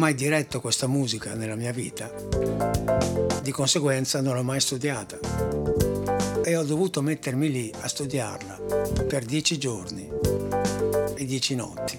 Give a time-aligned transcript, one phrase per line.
[0.00, 2.10] Mai diretto questa musica nella mia vita,
[3.42, 5.18] di conseguenza non l'ho mai studiata
[6.42, 8.60] e ho dovuto mettermi lì a studiarla
[9.06, 10.08] per dieci giorni
[11.14, 11.98] e dieci notti.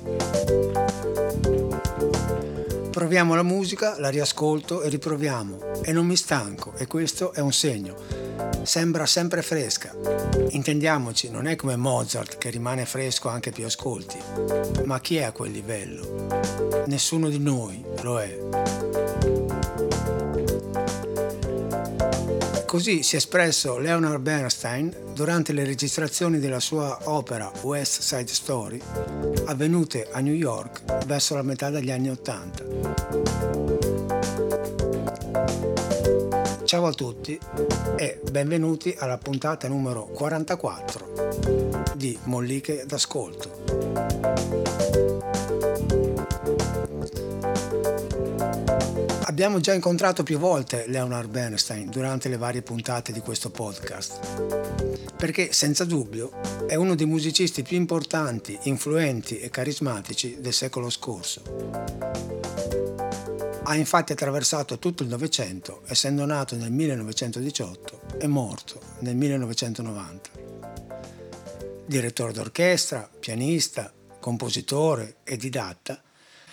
[2.90, 7.54] Proviamo la musica, la riascolto e riproviamo e non mi stanco e questo è un
[7.54, 8.21] segno.
[8.64, 9.94] Sembra sempre fresca.
[10.50, 14.18] Intendiamoci, non è come Mozart che rimane fresco anche più ascolti,
[14.86, 16.28] ma chi è a quel livello?
[16.86, 18.40] Nessuno di noi lo è.
[22.66, 28.80] Così si è espresso Leonard Bernstein durante le registrazioni della sua opera West Side Story,
[29.46, 33.81] avvenute a New York verso la metà degli anni Ottanta.
[36.72, 37.38] Ciao a tutti
[37.98, 43.60] e benvenuti alla puntata numero 44 di Molliche d'ascolto.
[49.26, 55.52] Abbiamo già incontrato più volte Leonard Bernstein durante le varie puntate di questo podcast, perché
[55.52, 56.32] senza dubbio
[56.68, 62.11] è uno dei musicisti più importanti, influenti e carismatici del secolo scorso.
[63.72, 70.30] Ha infatti attraversato tutto il Novecento, essendo nato nel 1918 e morto nel 1990.
[71.86, 76.02] Direttore d'orchestra, pianista, compositore e didatta,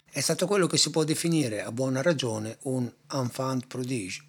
[0.08, 4.22] è stato quello che si può definire a buona ragione un enfant prodige.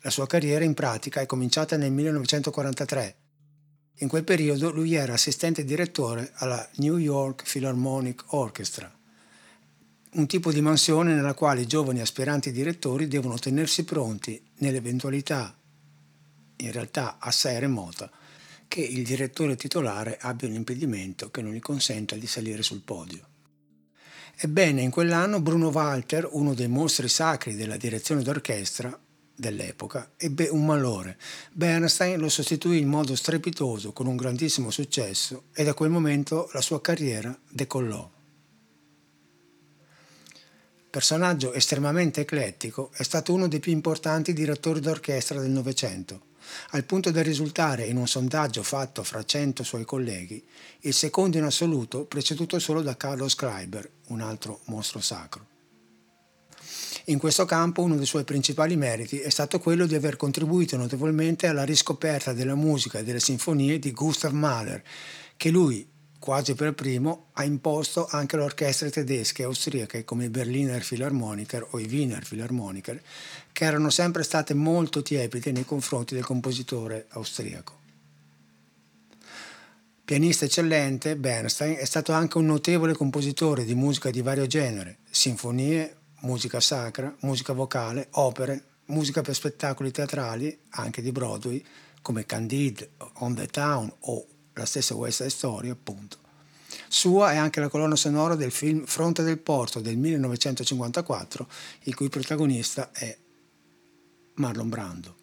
[0.00, 3.16] La sua carriera in pratica è cominciata nel 1943.
[3.96, 8.90] In quel periodo lui era assistente direttore alla New York Philharmonic Orchestra,
[10.12, 15.56] un tipo di mansione nella quale i giovani aspiranti direttori devono tenersi pronti nell'eventualità,
[16.56, 18.10] in realtà assai remota,
[18.66, 23.26] che il direttore titolare abbia un impedimento che non gli consenta di salire sul podio.
[24.36, 28.96] Ebbene, in quell'anno Bruno Walter, uno dei mostri sacri della direzione d'orchestra
[29.34, 31.18] dell'epoca, ebbe un malore.
[31.52, 36.60] Bernstein lo sostituì in modo strepitoso con un grandissimo successo e da quel momento la
[36.60, 38.16] sua carriera decollò.
[40.90, 46.26] Personaggio estremamente eclettico, è stato uno dei più importanti direttori d'orchestra del Novecento
[46.70, 50.42] al punto da risultare in un sondaggio fatto fra 100 suoi colleghi
[50.80, 55.46] il secondo in assoluto preceduto solo da Carlos Kleiber, un altro mostro sacro.
[57.06, 61.46] In questo campo uno dei suoi principali meriti è stato quello di aver contribuito notevolmente
[61.46, 64.82] alla riscoperta della musica e delle sinfonie di Gustav Mahler,
[65.36, 65.86] che lui,
[66.28, 71.66] quasi per primo, ha imposto anche alle orchestre tedesche e austriache come i Berliner Philharmoniker
[71.70, 73.00] o i Wiener Philharmoniker,
[73.50, 77.80] che erano sempre state molto tiepide nei confronti del compositore austriaco.
[80.04, 85.96] Pianista eccellente, Bernstein è stato anche un notevole compositore di musica di vario genere, sinfonie,
[86.20, 91.64] musica sacra, musica vocale, opere, musica per spettacoli teatrali, anche di Broadway,
[92.02, 92.90] come Candide,
[93.20, 94.26] On the Town o
[94.58, 96.18] la stessa West Side Story, appunto.
[96.88, 101.48] Sua è anche la colonna sonora del film Fronte del Porto del 1954,
[101.84, 103.16] il cui protagonista è
[104.34, 105.16] Marlon Brando.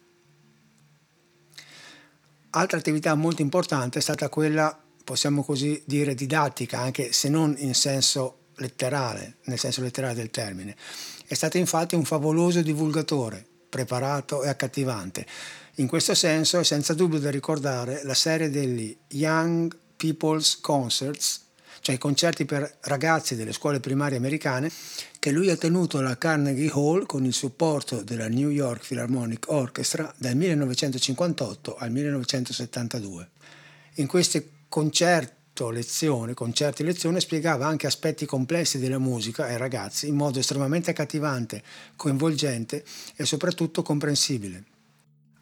[2.50, 7.74] Altra attività molto importante è stata quella, possiamo così dire, didattica, anche se non in
[7.74, 10.74] senso letterale, nel senso letterale del termine.
[11.26, 15.26] È stato infatti un favoloso divulgatore, preparato e accattivante.
[15.78, 21.42] In questo senso è senza dubbio da ricordare la serie degli Young People's Concerts,
[21.80, 24.70] cioè i concerti per ragazzi delle scuole primarie americane,
[25.18, 30.10] che lui ha tenuto alla Carnegie Hall con il supporto della New York Philharmonic Orchestra
[30.16, 33.28] dal 1958 al 1972.
[33.96, 40.14] In questi concerto lezione, concerti lezione spiegava anche aspetti complessi della musica ai ragazzi in
[40.14, 41.62] modo estremamente accattivante,
[41.96, 42.82] coinvolgente
[43.14, 44.64] e soprattutto comprensibile.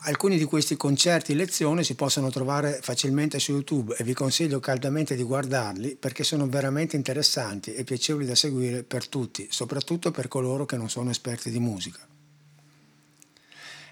[0.06, 4.60] Alcuni di questi concerti e lezioni si possono trovare facilmente su YouTube e vi consiglio
[4.60, 10.28] caldamente di guardarli perché sono veramente interessanti e piacevoli da seguire per tutti, soprattutto per
[10.28, 12.06] coloro che non sono esperti di musica.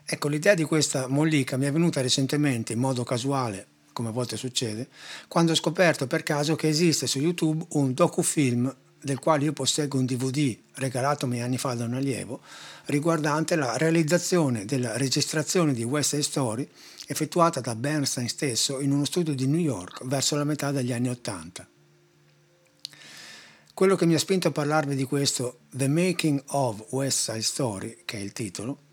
[0.04, 4.36] Ecco, l'idea di questa mollica mi è venuta recentemente in modo casuale, come a volte
[4.36, 4.88] succede,
[5.28, 9.98] quando ho scoperto per caso che esiste su YouTube un docufilm del quale io posseggo
[9.98, 12.40] un DVD regalatomi anni fa da un allievo,
[12.86, 16.68] riguardante la realizzazione della registrazione di West Side Story
[17.06, 21.08] effettuata da Bernstein stesso in uno studio di New York verso la metà degli anni
[21.08, 21.66] Ottanta.
[23.74, 28.02] Quello che mi ha spinto a parlarvi di questo The Making of West Side Story,
[28.04, 28.90] che è il titolo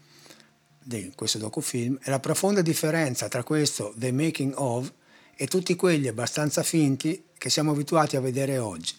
[0.81, 4.91] di questo docufilm, è la profonda differenza tra questo The Making of
[5.35, 8.98] e tutti quelli abbastanza finti che siamo abituati a vedere oggi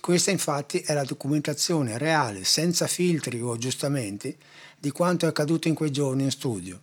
[0.00, 4.34] Questa infatti è la documentazione reale, senza filtri o aggiustamenti,
[4.78, 6.80] di quanto è accaduto in quei giorni in studio.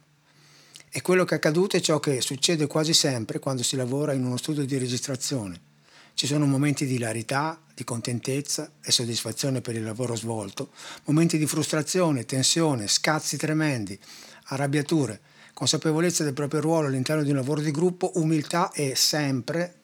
[0.87, 4.23] E quello che è accaduto è ciò che succede quasi sempre quando si lavora in
[4.23, 5.59] uno studio di registrazione.
[6.13, 10.69] Ci sono momenti di hilarità, di contentezza e soddisfazione per il lavoro svolto,
[11.05, 13.99] momenti di frustrazione, tensione, scazzi tremendi,
[14.45, 15.19] arrabbiature,
[15.53, 19.75] consapevolezza del proprio ruolo all'interno di un lavoro di gruppo, umiltà e sempre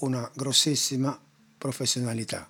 [0.00, 1.18] una grossissima
[1.58, 2.48] professionalità.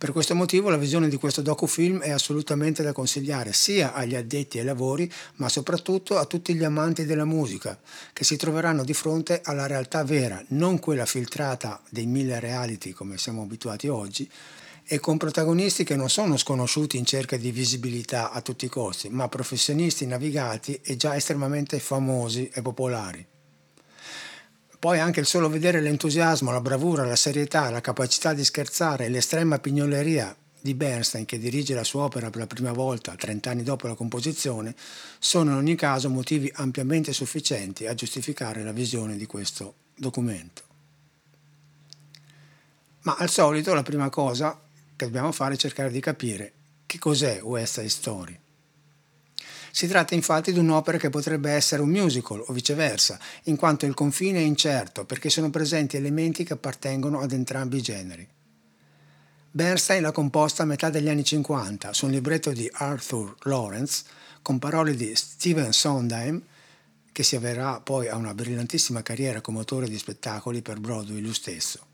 [0.00, 4.58] Per questo motivo la visione di questo docufilm è assolutamente da consigliare sia agli addetti
[4.58, 7.78] ai lavori, ma soprattutto a tutti gli amanti della musica,
[8.14, 13.18] che si troveranno di fronte alla realtà vera, non quella filtrata dei mille reality come
[13.18, 14.26] siamo abituati oggi,
[14.86, 19.10] e con protagonisti che non sono sconosciuti in cerca di visibilità a tutti i costi,
[19.10, 23.26] ma professionisti navigati e già estremamente famosi e popolari.
[24.80, 29.08] Poi anche il solo vedere l'entusiasmo, la bravura, la serietà, la capacità di scherzare e
[29.10, 33.62] l'estrema pignoleria di Bernstein, che dirige la sua opera per la prima volta 30 anni
[33.62, 34.74] dopo la composizione,
[35.18, 40.62] sono in ogni caso motivi ampiamente sufficienti a giustificare la visione di questo documento.
[43.02, 44.58] Ma al solito la prima cosa
[44.96, 46.52] che dobbiamo fare è cercare di capire
[46.86, 48.40] che cos'è West Side Story.
[49.72, 53.94] Si tratta infatti di un'opera che potrebbe essere un musical o viceversa, in quanto il
[53.94, 58.28] confine è incerto perché sono presenti elementi che appartengono ad entrambi i generi.
[59.52, 64.04] Bernstein l'ha composta a metà degli anni 50 su un libretto di Arthur Lawrence
[64.42, 66.40] con parole di Steven Sondheim,
[67.12, 71.34] che si avverrà poi a una brillantissima carriera come autore di spettacoli per Broadway lui
[71.34, 71.89] stesso.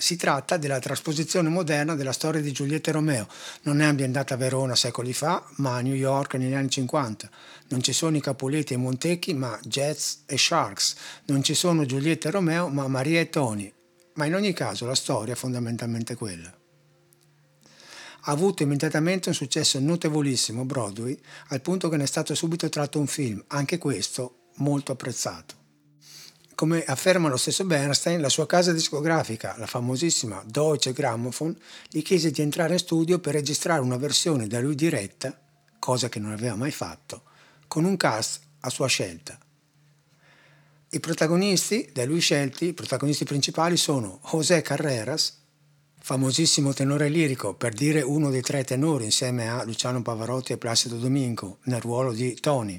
[0.00, 3.28] Si tratta della trasposizione moderna della storia di Giulietta e Romeo.
[3.64, 7.28] Non è ambientata a Verona secoli fa, ma a New York negli anni 50.
[7.68, 10.94] Non ci sono i Capuleti e Montecchi, ma Jets e Sharks.
[11.26, 13.70] Non ci sono Giulietta e Romeo, ma Maria e Tony.
[14.14, 16.50] Ma in ogni caso la storia è fondamentalmente quella.
[18.22, 22.98] Ha avuto immediatamente un successo notevolissimo Broadway, al punto che ne è stato subito tratto
[22.98, 25.59] un film, anche questo molto apprezzato.
[26.60, 31.56] Come afferma lo stesso Bernstein, la sua casa discografica, la famosissima Deutsche Grammophon,
[31.88, 35.34] gli chiese di entrare in studio per registrare una versione da lui diretta,
[35.78, 37.22] cosa che non aveva mai fatto,
[37.66, 39.38] con un cast a sua scelta.
[40.90, 45.38] I protagonisti da lui scelti, i protagonisti principali sono José Carreras,
[45.98, 50.96] famosissimo tenore lirico, per dire uno dei tre tenori insieme a Luciano Pavarotti e Placido
[50.96, 52.78] Domingo nel ruolo di Tony,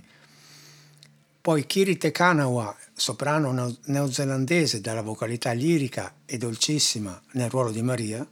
[1.42, 8.28] poi Kiri Tekanawa, soprano neozelandese dalla vocalità lirica e dolcissima nel ruolo di Maria,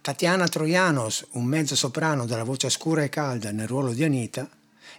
[0.00, 4.48] Tatiana Troianos, un mezzo soprano dalla voce scura e calda nel ruolo di Anita,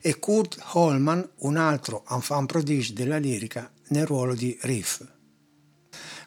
[0.01, 5.01] e Kurt Holman, un altro enfant prodige della lirica nel ruolo di Riff.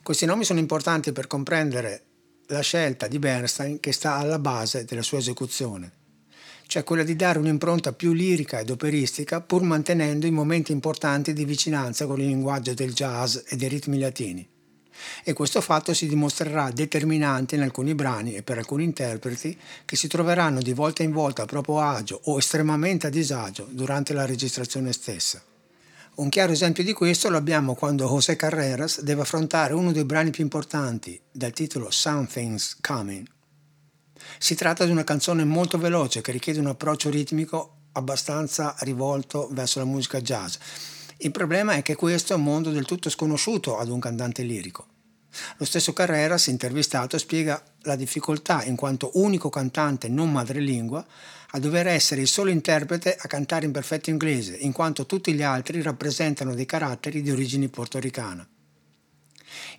[0.03, 2.05] Questi nomi sono importanti per comprendere
[2.47, 6.01] la scelta di Bernstein che sta alla base della sua esecuzione
[6.73, 11.45] cioè quella di dare un'impronta più lirica ed operistica pur mantenendo i momenti importanti di
[11.45, 14.49] vicinanza con il linguaggio del jazz e dei ritmi latini.
[15.23, 20.09] E questo fatto si dimostrerà determinante in alcuni brani e per alcuni interpreti che si
[20.09, 24.95] troveranno di volta in volta a proprio agio o estremamente a disagio durante la registrazione
[24.95, 25.43] stessa.
[26.15, 30.31] Un chiaro esempio di questo lo abbiamo quando José Carreras deve affrontare uno dei brani
[30.31, 33.27] più importanti, dal titolo Something's Coming,
[34.39, 39.79] si tratta di una canzone molto veloce che richiede un approccio ritmico abbastanza rivolto verso
[39.79, 40.57] la musica jazz.
[41.19, 44.87] Il problema è che questo è un mondo del tutto sconosciuto ad un cantante lirico.
[45.57, 51.05] Lo stesso Carreras, intervistato, spiega la difficoltà, in quanto unico cantante non madrelingua,
[51.55, 55.43] a dover essere il solo interprete a cantare in perfetto inglese, in quanto tutti gli
[55.43, 58.47] altri rappresentano dei caratteri di origine portoricana.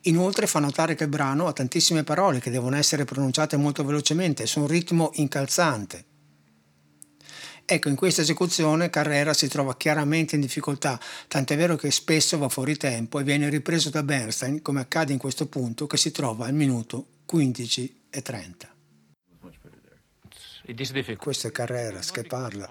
[0.03, 4.45] Inoltre fa notare che il brano ha tantissime parole che devono essere pronunciate molto velocemente,
[4.45, 6.05] su un ritmo incalzante.
[7.65, 12.49] Ecco, in questa esecuzione Carrera si trova chiaramente in difficoltà, tant'è vero che spesso va
[12.49, 16.45] fuori tempo e viene ripreso da Bernstein, come accade in questo punto, che si trova
[16.45, 18.71] al minuto 15 e 30.
[21.17, 22.69] Questo è Carreras che parla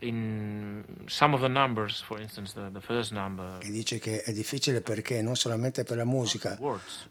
[0.00, 3.58] in some of the numbers, for instance, the, the first number.
[3.58, 6.58] Che dice che è difficile perché non solamente per la musica,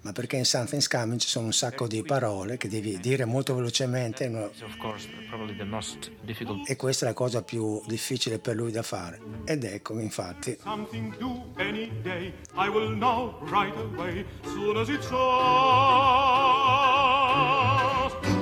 [0.01, 3.56] ma perché in Something's Coming ci sono un sacco di parole che devi dire molto
[3.56, 4.25] velocemente.
[6.65, 9.20] E questa è la cosa più difficile per lui da fare.
[9.46, 10.58] Ed ecco, infatti.
[10.62, 15.10] Something do any day, I will know right away, soon as it's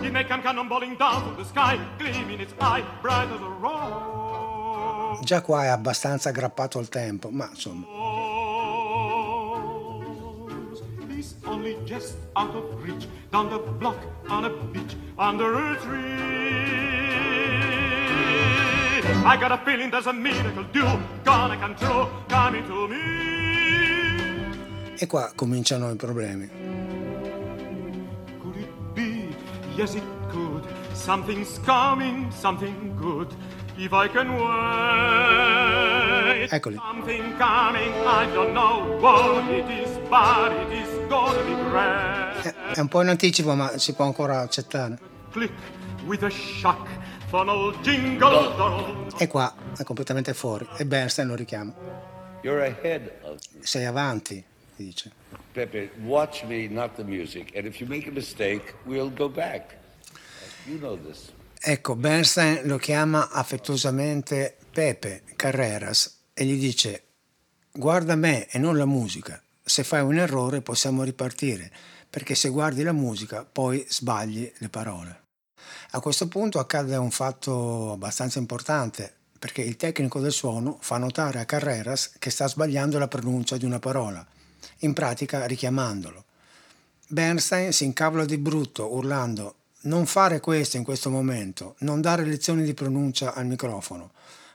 [0.01, 4.22] He may come cannonballing down from the sky, gleaming its eye, bright as a rose.
[5.21, 7.85] Già qua è abbastanza aggrappato al tempo, ma insomma.
[19.25, 23.31] I got a feeling there's a miracle due, gonna come true, coming to me.
[24.97, 26.49] E qua cominciano i problemi.
[28.39, 29.35] Could it be?
[29.75, 30.65] Yes, it could.
[30.93, 33.33] Something's coming, something good.
[33.75, 35.63] If I can wait.
[36.51, 36.75] Eccoli.
[36.75, 42.43] Something coming, I don't know what it is, but it is gonna be great.
[42.43, 44.99] È, è un po' in anticipo, ma si può ancora accettare.
[45.31, 45.53] Click
[46.05, 46.87] with a shock,
[47.27, 49.07] funnel jingle, doll.
[49.17, 50.67] E qua è completamente fuori.
[50.77, 51.73] E Bernstein lo richiama.
[52.41, 54.43] You're ahead of Sei avanti,
[54.75, 55.11] dice.
[55.53, 55.91] Pepe.
[56.03, 57.55] Watch me, not the music.
[57.55, 59.77] And if you make a mistake, we'll go back.
[60.65, 61.31] You know this.
[61.65, 67.03] Ecco, Bernstein lo chiama affettuosamente Pepe Carreras e gli dice
[67.71, 69.41] guarda me e non la musica.
[69.63, 71.71] Se fai un errore possiamo ripartire,
[72.09, 75.21] perché se guardi la musica poi sbagli le parole.
[75.91, 81.39] A questo punto accade un fatto abbastanza importante, perché il tecnico del suono fa notare
[81.39, 84.27] a Carreras che sta sbagliando la pronuncia di una parola,
[84.79, 86.25] in pratica richiamandolo.
[87.07, 92.63] Bernstein si incavola di brutto urlando non fare questo in questo momento, non dare lezioni
[92.63, 94.11] di pronuncia al microfono,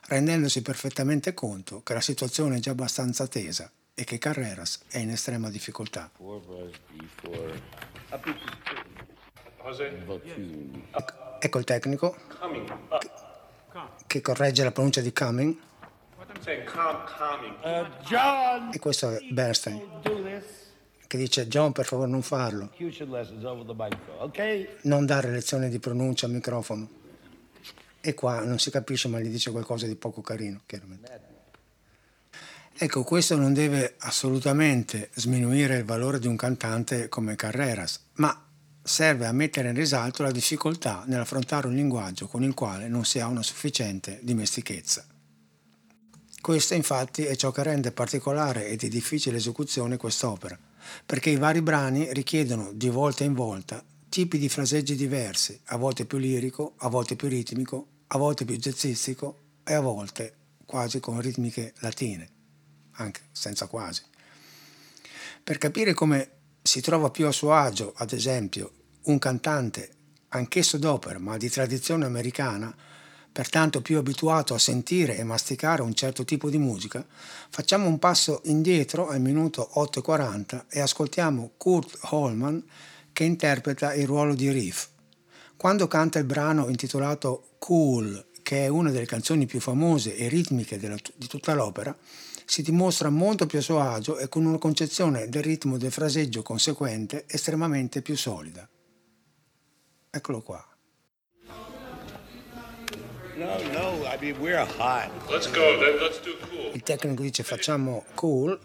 [0.07, 5.09] rendendosi perfettamente conto che la situazione è già abbastanza tesa e che Carreras è in
[5.09, 6.09] estrema difficoltà.
[11.39, 12.15] Ecco il tecnico.
[14.07, 15.55] Che corregge la pronuncia di coming.
[18.03, 20.68] John, e questo è Bernstein.
[21.09, 22.71] Che dice John per favore non farlo,
[24.83, 26.87] non dare lezioni di pronuncia al microfono.
[27.99, 31.21] E qua non si capisce ma gli dice qualcosa di poco carino, chiaramente.
[32.77, 38.45] Ecco, questo non deve assolutamente sminuire il valore di un cantante come Carreras, ma
[38.83, 43.19] serve a mettere in risalto la difficoltà nell'affrontare un linguaggio con il quale non si
[43.19, 45.03] ha una sufficiente dimestichezza.
[46.39, 50.57] Questo infatti è ciò che rende particolare e di difficile esecuzione quest'opera,
[51.05, 56.05] perché i vari brani richiedono di volta in volta tipi di fraseggi diversi, a volte
[56.05, 60.33] più lirico, a volte più ritmico, a volte più jazzistico e a volte
[60.65, 62.27] quasi con ritmiche latine,
[62.93, 64.01] anche senza quasi.
[65.43, 66.29] Per capire come
[66.61, 68.71] si trova più a suo agio, ad esempio,
[69.03, 69.89] un cantante,
[70.29, 72.75] anch'esso d'opera, ma di tradizione americana,
[73.31, 77.05] pertanto più abituato a sentire e masticare un certo tipo di musica,
[77.49, 82.63] facciamo un passo indietro al minuto 8.40 e ascoltiamo Kurt Holman
[83.13, 84.87] che interpreta il ruolo di Riff.
[85.55, 90.79] Quando canta il brano intitolato Cool, che è una delle canzoni più famose e ritmiche
[90.79, 91.95] della- di tutta l'opera,
[92.45, 96.41] si dimostra molto più a suo agio e con una concezione del ritmo del fraseggio
[96.41, 98.67] conseguente estremamente più solida.
[100.09, 100.68] Eccolo qua.
[106.73, 108.59] Il tecnico dice facciamo cool,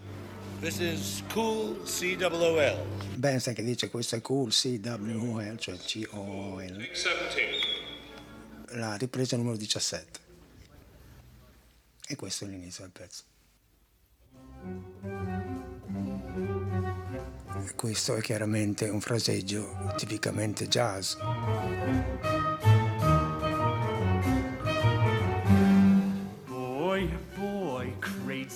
[0.60, 2.84] This is cool C-O-O-L.
[3.14, 8.76] Bernstein che dice questo è cool, C-W-O-L, cioè C-O-L, Take 17.
[8.76, 10.20] la ripresa numero 17.
[12.08, 13.22] E questo è l'inizio del pezzo.
[17.76, 21.14] Questo è chiaramente un fraseggio tipicamente jazz.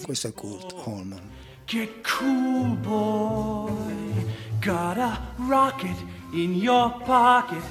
[0.08, 1.20] Questo è Kurt Holman.
[1.66, 4.24] Get cool, boy.
[4.58, 5.96] Got a rocket
[6.32, 7.62] in your pocket.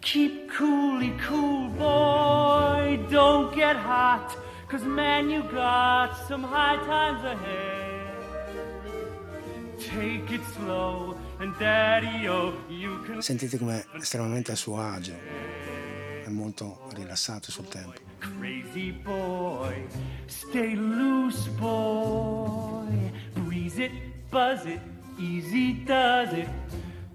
[0.00, 2.98] Keep coolly cool, boy.
[3.08, 4.36] Don't get hot.
[4.68, 8.16] Cause man, you got some high times ahead.
[9.78, 13.22] Take it slow, and daddy, oh, you can.
[13.22, 15.14] Sentite com'è estremamente a suo agio,
[16.38, 17.98] molto rilassato sul tempo.
[18.20, 19.86] Crazy boy,
[20.26, 23.12] stay loose, boy.
[23.34, 23.92] Breeze it,
[24.30, 24.80] buzz it,
[25.18, 26.48] easy does it.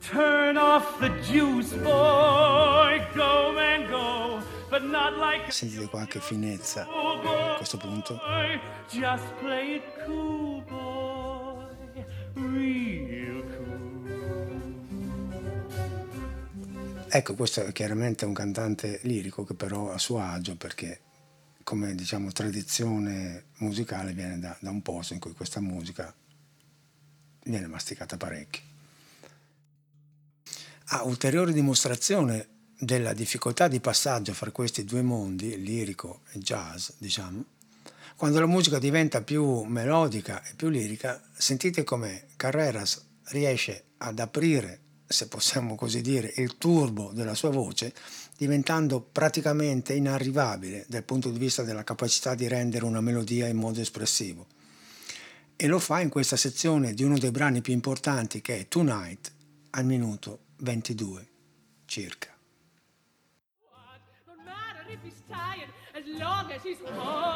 [0.02, 3.02] Turn off the juice, boy.
[3.16, 8.20] Go man, go, but not like Sentite qua che finezza a questo punto.
[8.90, 12.06] Just play it cool, boy.
[12.36, 13.23] Real
[17.16, 21.00] Ecco, questo è chiaramente un cantante lirico che però ha suo agio perché
[21.62, 26.12] come diciamo tradizione musicale viene da, da un posto in cui questa musica
[27.44, 28.64] viene masticata parecchio.
[30.86, 32.48] A ulteriore dimostrazione
[32.80, 37.46] della difficoltà di passaggio fra questi due mondi, lirico e jazz, diciamo,
[38.16, 44.80] quando la musica diventa più melodica e più lirica, sentite come Carreras riesce ad aprire,
[45.14, 47.94] se possiamo così dire, il turbo della sua voce,
[48.36, 53.80] diventando praticamente inarrivabile dal punto di vista della capacità di rendere una melodia in modo
[53.80, 54.48] espressivo.
[55.56, 59.32] E lo fa in questa sezione di uno dei brani più importanti che è Tonight
[59.70, 61.28] al minuto 22
[61.86, 62.32] circa.
[65.04, 65.10] Be
[66.96, 67.34] no.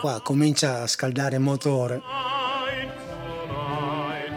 [0.00, 2.00] Qua comincia a scaldare il motore.
[2.00, 2.90] Tonight,
[3.46, 4.32] tonight,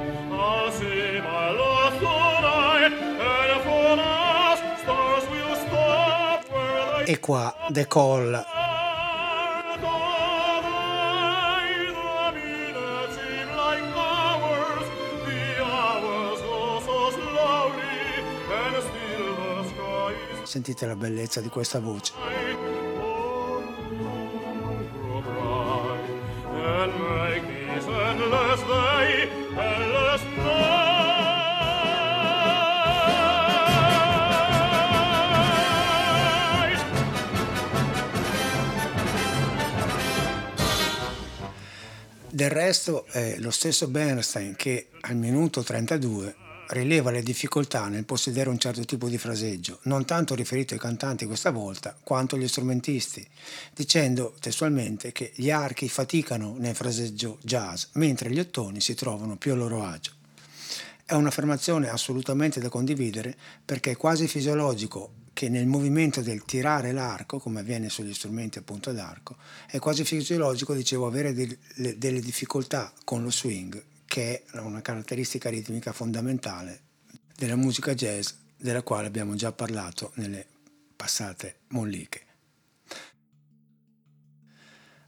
[8.47, 8.54] I'll
[20.55, 22.13] sentite la bellezza di questa voce.
[42.29, 48.49] Del resto è lo stesso Bernstein che al minuto 32 rileva le difficoltà nel possedere
[48.49, 53.25] un certo tipo di fraseggio, non tanto riferito ai cantanti questa volta, quanto agli strumentisti,
[53.73, 59.51] dicendo testualmente che gli archi faticano nel fraseggio jazz, mentre gli ottoni si trovano più
[59.51, 60.11] a loro agio.
[61.05, 67.39] È un'affermazione assolutamente da condividere perché è quasi fisiologico che nel movimento del tirare l'arco,
[67.39, 69.35] come avviene sugli strumenti appunto ad arco,
[69.67, 74.81] è quasi fisiologico, dicevo, avere del- le- delle difficoltà con lo swing, che è una
[74.81, 76.81] caratteristica ritmica fondamentale
[77.35, 80.45] della musica jazz, della quale abbiamo già parlato nelle
[80.95, 82.23] passate molliche.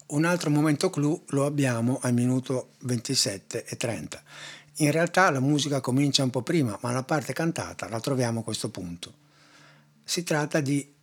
[0.07, 4.23] Un altro momento clou lo abbiamo al minuto 27 e 30.
[4.75, 8.43] In realtà la musica comincia un po' prima, ma la parte cantata la troviamo a
[8.43, 9.13] questo punto.
[10.03, 10.93] Si tratta di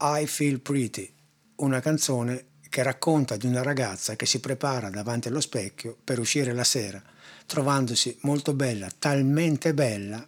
[0.00, 1.12] I Feel Pretty,
[1.56, 6.52] una canzone che racconta di una ragazza che si prepara davanti allo specchio per uscire
[6.54, 7.02] la sera,
[7.46, 10.26] trovandosi molto bella, talmente bella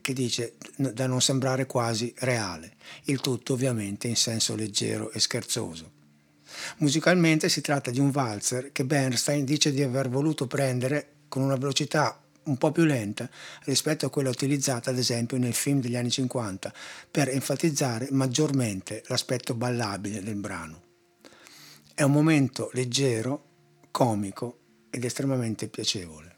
[0.00, 5.90] che dice da non sembrare quasi reale, il tutto ovviamente in senso leggero e scherzoso.
[6.78, 11.56] Musicalmente si tratta di un valzer che Bernstein dice di aver voluto prendere con una
[11.56, 13.28] velocità un po' più lenta
[13.64, 16.72] rispetto a quella utilizzata ad esempio nel film degli anni 50
[17.10, 20.82] per enfatizzare maggiormente l'aspetto ballabile del brano.
[21.92, 23.44] È un momento leggero,
[23.90, 24.58] comico
[24.90, 26.34] ed estremamente piacevole.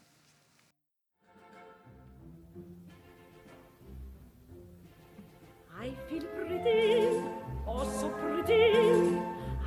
[5.81, 7.23] I feel pretty,
[7.65, 8.63] oh so pretty.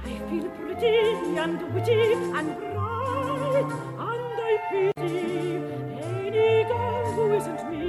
[0.05, 0.97] I feel pretty
[1.39, 3.71] and witty and bright,
[4.09, 5.17] and I pity
[6.03, 7.82] any girl who isn't me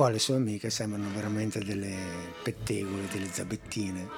[0.00, 1.94] qua le sue amiche sembrano veramente delle
[2.42, 4.08] pettegole, delle zabettine.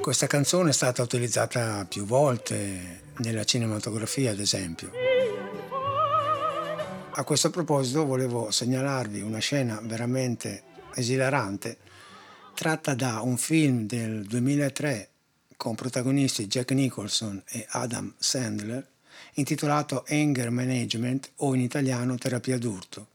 [0.00, 4.90] Questa canzone è stata utilizzata più volte nella cinematografia, ad esempio.
[7.10, 11.78] A questo proposito volevo segnalarvi una scena veramente esilarante
[12.54, 15.08] tratta da un film del 2003
[15.56, 18.86] con protagonisti Jack Nicholson e Adam Sandler
[19.34, 23.08] intitolato Anger Management o in italiano Terapia d'urto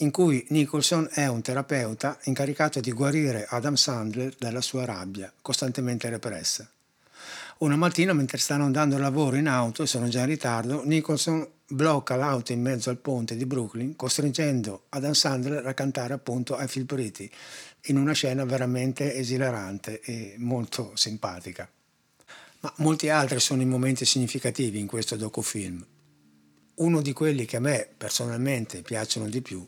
[0.00, 6.08] in cui Nicholson è un terapeuta incaricato di guarire Adam Sandler dalla sua rabbia, costantemente
[6.08, 6.68] repressa.
[7.58, 11.46] Una mattina, mentre stanno andando al lavoro in auto e sono già in ritardo, Nicholson
[11.66, 16.66] blocca l'auto in mezzo al ponte di Brooklyn, costringendo Adam Sandler a cantare appunto I
[16.66, 17.30] Feel Pretty,
[17.84, 21.70] in una scena veramente esilarante e molto simpatica.
[22.60, 25.84] Ma molti altri sono i momenti significativi in questo docufilm.
[26.74, 29.66] Uno di quelli che a me personalmente piacciono di più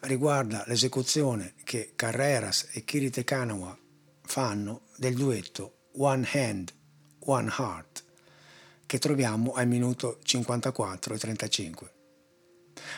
[0.00, 3.76] riguarda l'esecuzione che Carreras e Kirite Kanawa
[4.22, 6.72] fanno del duetto One Hand,
[7.20, 8.04] One Heart,
[8.86, 11.92] che troviamo al minuto 54 e 35.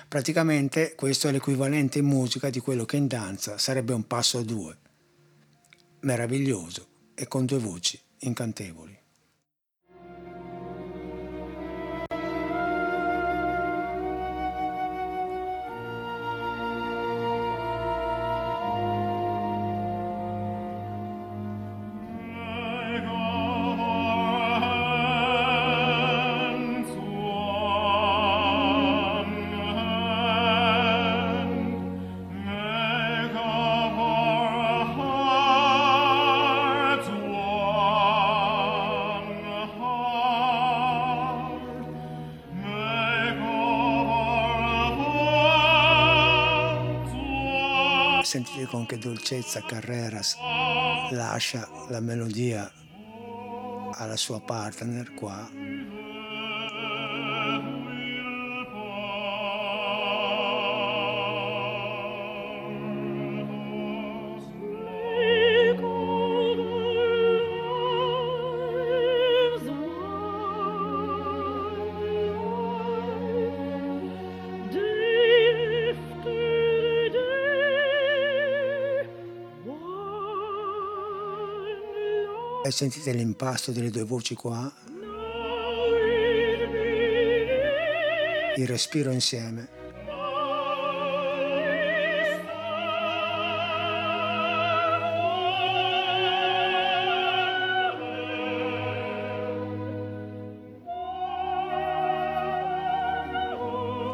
[0.08, 4.42] Praticamente questo è l'equivalente in musica di quello che in danza sarebbe un passo a
[4.42, 4.76] due,
[6.00, 9.01] meraviglioso e con due voci incantevoli.
[48.32, 50.38] Sentite con che dolcezza Carreras
[51.10, 52.72] lascia la melodia
[53.92, 55.61] alla sua partner qua.
[82.72, 84.72] Sentite l'impasto delle due voci qua,
[88.56, 89.68] il respiro insieme.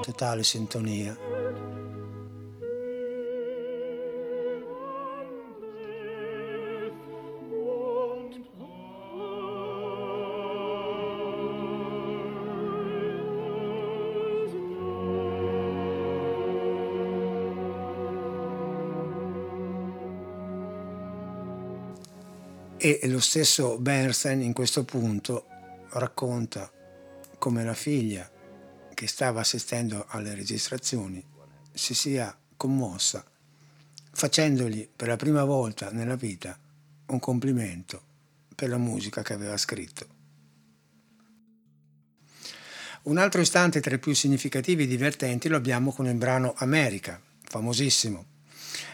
[0.03, 1.38] Totale sintonia.
[22.89, 25.45] E lo stesso Bernstein in questo punto
[25.91, 26.73] racconta
[27.37, 28.27] come la figlia
[28.95, 31.23] che stava assistendo alle registrazioni
[31.71, 33.23] si sia commossa
[34.11, 36.59] facendogli per la prima volta nella vita
[37.09, 38.03] un complimento
[38.55, 40.07] per la musica che aveva scritto.
[43.03, 47.21] Un altro istante tra i più significativi e divertenti lo abbiamo con il brano America,
[47.43, 48.38] famosissimo.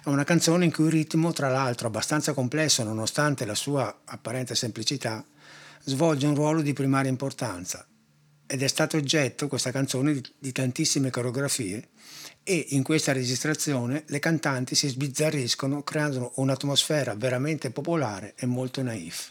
[0.05, 4.55] È una canzone in cui il ritmo, tra l'altro abbastanza complesso nonostante la sua apparente
[4.55, 5.25] semplicità,
[5.83, 7.87] svolge un ruolo di primaria importanza
[8.47, 11.89] ed è stato oggetto questa canzone di, tantissime coreografie
[12.43, 19.31] e in questa registrazione le cantanti si sbizzarriscono creando un'atmosfera veramente popolare e molto naif.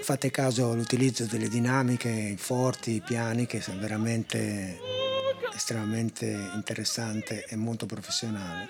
[0.00, 4.78] Fate caso all'utilizzo delle dinamiche forti, piani, che è veramente
[5.54, 8.68] estremamente interessante e molto professionale,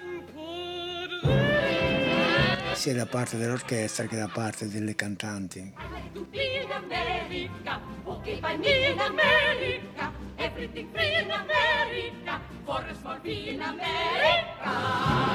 [2.75, 5.73] sia da parte dell'orchestra che da parte delle cantanti.
[10.37, 15.34] Everything free in America, for small fee in America.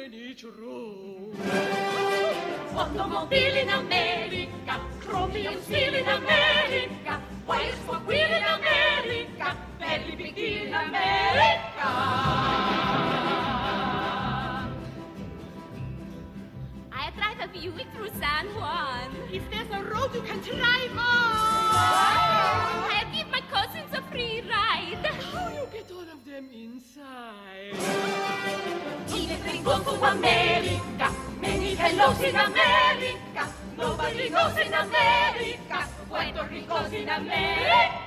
[0.00, 0.12] On.
[0.12, 1.60] Hundreds of flowers in full bloom.
[1.60, 1.80] Hundreds of people people in each room.
[2.76, 10.62] Automobile in America, chromium steel in America, wires for wheel in America, very big deal
[10.62, 11.88] in America.
[16.92, 19.10] I drive a Buick through San Juan.
[19.32, 21.10] If there's a road you can drive on.
[22.92, 25.06] I give my cousins a free ride.
[25.06, 28.49] How you get all of them inside?
[29.40, 37.08] Even go to America, many hellos in America, nobody knows in America, Puerto Rico's in
[37.08, 37.99] America.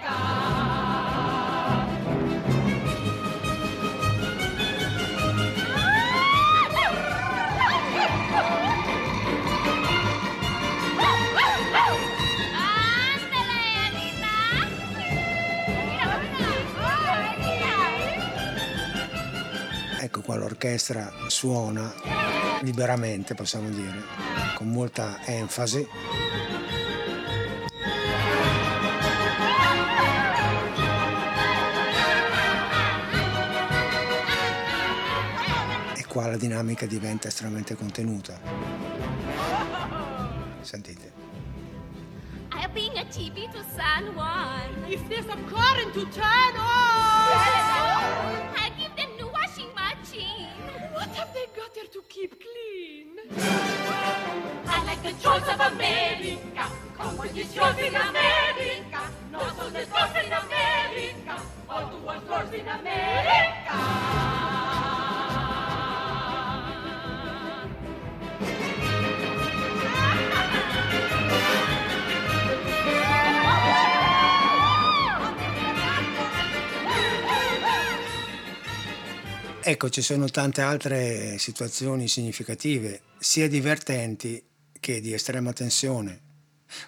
[20.24, 21.94] Qua l'orchestra suona
[22.62, 24.02] liberamente, possiamo dire,
[24.56, 25.86] con molta enfasi.
[35.96, 38.40] E qua la dinamica diventa estremamente contenuta.
[40.62, 41.12] Sentite.
[42.54, 44.86] I bring a TV to San Juan.
[44.88, 47.04] If there's a current to turn on.
[55.14, 60.32] The choice of America, come with this yours in America, not so the stores in
[60.32, 64.22] America, all to one stores in America.
[79.66, 84.44] Ecco, ci sono tante altre situazioni significative, sia divertenti
[84.84, 86.20] che di estrema tensione,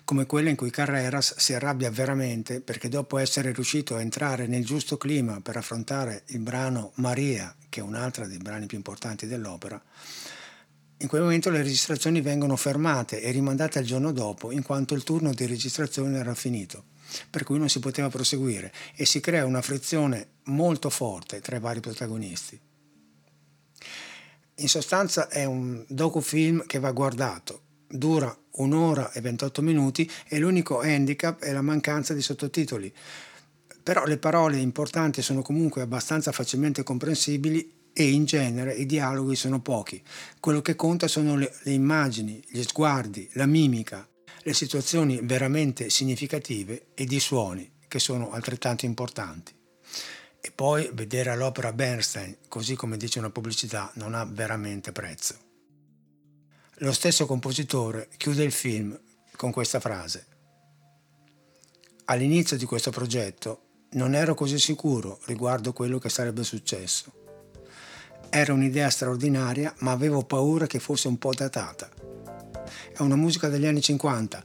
[0.03, 4.65] come quella in cui Carreras si arrabbia veramente perché dopo essere riuscito a entrare nel
[4.65, 9.81] giusto clima per affrontare il brano Maria, che è un'altra dei brani più importanti dell'opera,
[10.97, 15.03] in quel momento le registrazioni vengono fermate e rimandate al giorno dopo in quanto il
[15.03, 16.83] turno di registrazione era finito,
[17.29, 21.61] per cui non si poteva proseguire e si crea una frizione molto forte tra i
[21.61, 22.59] vari protagonisti.
[24.55, 27.64] In sostanza è un docufilm che va guardato,
[27.97, 32.93] dura un'ora e 28 minuti e l'unico handicap è la mancanza di sottotitoli.
[33.83, 39.61] Però le parole importanti sono comunque abbastanza facilmente comprensibili e in genere i dialoghi sono
[39.61, 40.01] pochi.
[40.39, 44.07] Quello che conta sono le, le immagini, gli sguardi, la mimica,
[44.43, 49.53] le situazioni veramente significative ed i suoni che sono altrettanto importanti.
[50.41, 55.44] E poi vedere all'opera Bernstein, così come dice una pubblicità, non ha veramente prezzo.
[56.79, 58.99] Lo stesso compositore chiude il film
[59.37, 60.25] con questa frase.
[62.05, 63.61] All'inizio di questo progetto
[63.91, 67.13] non ero così sicuro riguardo quello che sarebbe successo.
[68.29, 71.89] Era un'idea straordinaria, ma avevo paura che fosse un po' datata.
[72.91, 74.43] È una musica degli anni 50.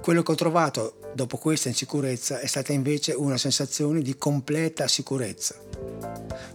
[0.00, 5.54] Quello che ho trovato dopo questa insicurezza è stata invece una sensazione di completa sicurezza.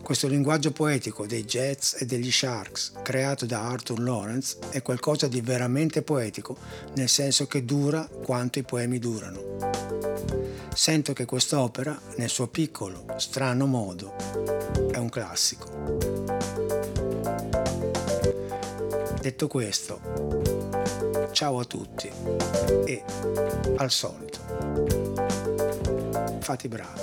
[0.02, 5.42] Questo linguaggio poetico dei Jets e degli Sharks, creato da Arthur Lawrence, è qualcosa di
[5.42, 6.58] veramente poetico,
[6.96, 9.58] nel senso che dura quanto i poemi durano.
[10.74, 14.16] Sento che quest'opera, nel suo piccolo, strano modo,
[14.92, 15.66] è un classico.
[19.20, 20.00] Detto questo,
[21.32, 22.10] ciao a tutti
[22.86, 23.04] e
[23.76, 24.27] al solito,
[26.42, 27.02] fate bravi.